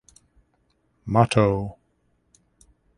[1.13, 1.47] Motto!